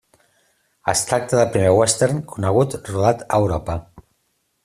[0.93, 3.79] Es tracta del primer western conegut rodat a Europa.